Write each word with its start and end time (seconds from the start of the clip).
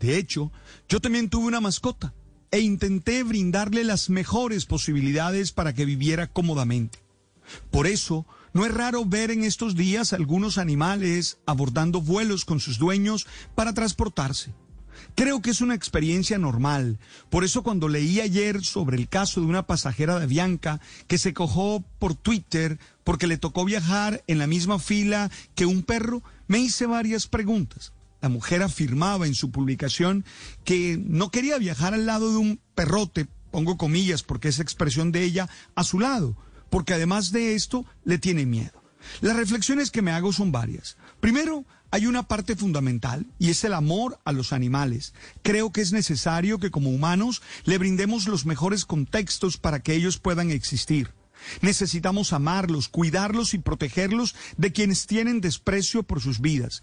De 0.00 0.16
hecho, 0.16 0.50
yo 0.88 1.00
también 1.00 1.28
tuve 1.28 1.46
una 1.46 1.60
mascota 1.60 2.14
e 2.50 2.60
intenté 2.60 3.22
brindarle 3.22 3.84
las 3.84 4.10
mejores 4.10 4.66
posibilidades 4.66 5.52
para 5.52 5.74
que 5.74 5.84
viviera 5.84 6.26
cómodamente. 6.26 6.98
Por 7.70 7.86
eso, 7.86 8.26
no 8.52 8.64
es 8.64 8.72
raro 8.72 9.04
ver 9.04 9.30
en 9.30 9.44
estos 9.44 9.76
días 9.76 10.12
algunos 10.12 10.58
animales 10.58 11.38
abordando 11.46 12.00
vuelos 12.00 12.44
con 12.44 12.60
sus 12.60 12.78
dueños 12.78 13.26
para 13.54 13.74
transportarse. 13.74 14.52
Creo 15.14 15.40
que 15.40 15.50
es 15.50 15.60
una 15.60 15.74
experiencia 15.74 16.38
normal. 16.38 16.98
Por 17.30 17.44
eso 17.44 17.62
cuando 17.62 17.88
leí 17.88 18.20
ayer 18.20 18.64
sobre 18.64 18.96
el 18.96 19.08
caso 19.08 19.40
de 19.40 19.46
una 19.46 19.66
pasajera 19.66 20.18
de 20.18 20.26
Bianca 20.26 20.80
que 21.08 21.18
se 21.18 21.34
cojó 21.34 21.84
por 21.98 22.14
Twitter 22.14 22.78
porque 23.04 23.26
le 23.26 23.38
tocó 23.38 23.64
viajar 23.64 24.22
en 24.26 24.38
la 24.38 24.46
misma 24.46 24.78
fila 24.78 25.30
que 25.54 25.66
un 25.66 25.82
perro, 25.82 26.22
me 26.48 26.58
hice 26.58 26.86
varias 26.86 27.26
preguntas. 27.26 27.92
La 28.20 28.28
mujer 28.28 28.62
afirmaba 28.62 29.26
en 29.26 29.34
su 29.34 29.50
publicación 29.50 30.24
que 30.64 30.98
no 31.02 31.30
quería 31.30 31.58
viajar 31.58 31.94
al 31.94 32.06
lado 32.06 32.30
de 32.32 32.38
un 32.38 32.60
perrote, 32.74 33.26
pongo 33.50 33.76
comillas 33.76 34.22
porque 34.22 34.48
es 34.48 34.60
expresión 34.60 35.12
de 35.12 35.22
ella, 35.24 35.48
a 35.74 35.84
su 35.84 35.98
lado, 36.00 36.36
porque 36.68 36.94
además 36.94 37.32
de 37.32 37.54
esto 37.54 37.86
le 38.04 38.18
tiene 38.18 38.46
miedo. 38.46 38.82
Las 39.20 39.36
reflexiones 39.36 39.90
que 39.90 40.02
me 40.02 40.12
hago 40.12 40.32
son 40.32 40.52
varias. 40.52 40.96
Primero, 41.20 41.64
hay 41.90 42.06
una 42.06 42.28
parte 42.28 42.54
fundamental 42.54 43.26
y 43.38 43.50
es 43.50 43.64
el 43.64 43.74
amor 43.74 44.18
a 44.24 44.32
los 44.32 44.52
animales. 44.52 45.14
Creo 45.42 45.72
que 45.72 45.80
es 45.80 45.92
necesario 45.92 46.58
que 46.58 46.70
como 46.70 46.90
humanos 46.90 47.42
le 47.64 47.78
brindemos 47.78 48.28
los 48.28 48.46
mejores 48.46 48.84
contextos 48.84 49.56
para 49.56 49.80
que 49.80 49.94
ellos 49.94 50.18
puedan 50.18 50.50
existir. 50.50 51.12
Necesitamos 51.62 52.32
amarlos, 52.32 52.88
cuidarlos 52.88 53.54
y 53.54 53.58
protegerlos 53.58 54.34
de 54.56 54.72
quienes 54.72 55.06
tienen 55.06 55.40
desprecio 55.40 56.02
por 56.02 56.20
sus 56.20 56.40
vidas. 56.40 56.82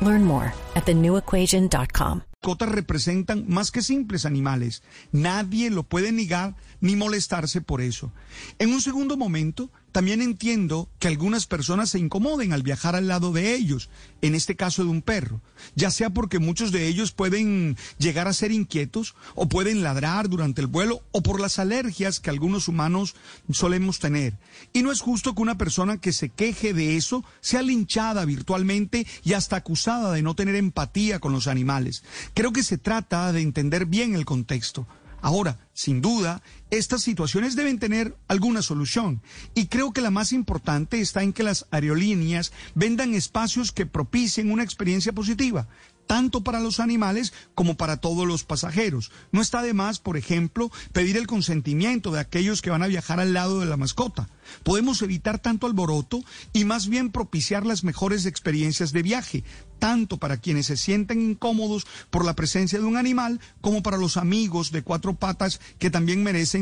Learn 0.00 0.24
more 0.24 0.52
at 0.74 0.84
thenewequation.com. 0.84 2.22
representan 2.66 3.44
más 3.46 3.70
que 3.70 3.82
simples 3.82 4.26
animales. 4.26 4.82
Nadie 5.12 5.70
lo 5.70 5.84
puede 5.84 6.10
negar 6.10 6.56
ni 6.80 6.96
molestarse 6.96 7.60
por 7.60 7.80
eso. 7.80 8.12
En 8.58 8.72
un 8.72 8.80
segundo 8.80 9.16
momento, 9.16 9.70
también 9.92 10.22
entiendo 10.22 10.88
que 10.98 11.08
algunas 11.08 11.46
personas 11.46 11.90
se 11.90 11.98
incomoden 11.98 12.52
al 12.52 12.62
viajar 12.62 12.96
al 12.96 13.08
lado 13.08 13.30
de 13.30 13.54
ellos, 13.54 13.90
en 14.22 14.34
este 14.34 14.56
caso 14.56 14.82
de 14.82 14.90
un 14.90 15.02
perro, 15.02 15.40
ya 15.74 15.90
sea 15.90 16.10
porque 16.10 16.38
muchos 16.38 16.72
de 16.72 16.88
ellos 16.88 17.12
pueden 17.12 17.76
llegar 17.98 18.26
a 18.26 18.32
ser 18.32 18.52
inquietos 18.52 19.14
o 19.34 19.48
pueden 19.48 19.82
ladrar 19.82 20.28
durante 20.28 20.62
el 20.62 20.66
vuelo 20.66 21.02
o 21.12 21.22
por 21.22 21.40
las 21.40 21.58
alergias 21.58 22.20
que 22.20 22.30
algunos 22.30 22.68
humanos 22.68 23.14
solemos 23.52 23.98
tener. 23.98 24.38
Y 24.72 24.82
no 24.82 24.90
es 24.90 25.00
justo 25.00 25.34
que 25.34 25.42
una 25.42 25.58
persona 25.58 25.98
que 25.98 26.12
se 26.12 26.30
queje 26.30 26.72
de 26.72 26.96
eso 26.96 27.24
sea 27.40 27.60
linchada 27.62 28.24
virtualmente 28.24 29.06
y 29.22 29.34
hasta 29.34 29.56
acusada 29.56 30.12
de 30.12 30.22
no 30.22 30.34
tener 30.34 30.54
empatía 30.54 31.18
con 31.18 31.32
los 31.32 31.46
animales. 31.46 32.02
Creo 32.32 32.52
que 32.52 32.62
se 32.62 32.78
trata 32.78 33.32
de 33.32 33.42
entender 33.42 33.86
bien 33.86 34.14
el 34.14 34.24
contexto. 34.24 34.86
Ahora, 35.20 35.58
sin 35.72 36.02
duda, 36.02 36.42
estas 36.72 37.02
situaciones 37.02 37.54
deben 37.54 37.78
tener 37.78 38.16
alguna 38.28 38.62
solución 38.62 39.20
y 39.54 39.66
creo 39.66 39.92
que 39.92 40.00
la 40.00 40.10
más 40.10 40.32
importante 40.32 41.02
está 41.02 41.22
en 41.22 41.34
que 41.34 41.42
las 41.42 41.66
aerolíneas 41.70 42.50
vendan 42.74 43.12
espacios 43.12 43.72
que 43.72 43.84
propicien 43.84 44.50
una 44.50 44.62
experiencia 44.62 45.12
positiva, 45.12 45.68
tanto 46.06 46.42
para 46.42 46.60
los 46.60 46.80
animales 46.80 47.32
como 47.54 47.76
para 47.76 47.98
todos 47.98 48.26
los 48.26 48.44
pasajeros. 48.44 49.10
No 49.32 49.40
está 49.40 49.62
de 49.62 49.74
más, 49.74 49.98
por 49.98 50.16
ejemplo, 50.16 50.70
pedir 50.92 51.16
el 51.16 51.26
consentimiento 51.26 52.10
de 52.10 52.20
aquellos 52.20 52.62
que 52.62 52.70
van 52.70 52.82
a 52.82 52.88
viajar 52.88 53.20
al 53.20 53.34
lado 53.34 53.60
de 53.60 53.66
la 53.66 53.76
mascota. 53.76 54.28
Podemos 54.62 55.02
evitar 55.02 55.38
tanto 55.38 55.66
alboroto 55.66 56.20
y 56.52 56.64
más 56.64 56.88
bien 56.88 57.10
propiciar 57.10 57.64
las 57.66 57.84
mejores 57.84 58.26
experiencias 58.26 58.92
de 58.92 59.02
viaje, 59.02 59.44
tanto 59.78 60.18
para 60.18 60.36
quienes 60.36 60.66
se 60.66 60.76
sienten 60.76 61.20
incómodos 61.20 61.88
por 62.10 62.24
la 62.24 62.34
presencia 62.34 62.78
de 62.78 62.84
un 62.84 62.96
animal 62.96 63.40
como 63.60 63.82
para 63.82 63.96
los 63.96 64.16
amigos 64.16 64.70
de 64.70 64.82
cuatro 64.82 65.14
patas 65.14 65.60
que 65.78 65.90
también 65.90 66.22
merecen 66.22 66.61